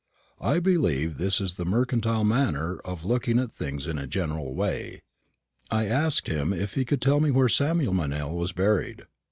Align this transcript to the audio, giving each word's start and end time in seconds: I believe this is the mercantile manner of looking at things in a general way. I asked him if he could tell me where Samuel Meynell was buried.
I 0.41 0.57
believe 0.57 1.19
this 1.19 1.39
is 1.39 1.53
the 1.53 1.63
mercantile 1.63 2.23
manner 2.23 2.77
of 2.79 3.05
looking 3.05 3.37
at 3.37 3.51
things 3.51 3.85
in 3.85 3.99
a 3.99 4.07
general 4.07 4.55
way. 4.55 5.03
I 5.69 5.85
asked 5.85 6.25
him 6.27 6.51
if 6.53 6.73
he 6.73 6.85
could 6.85 7.03
tell 7.03 7.19
me 7.19 7.29
where 7.29 7.47
Samuel 7.47 7.93
Meynell 7.93 8.35
was 8.35 8.51
buried. 8.51 9.03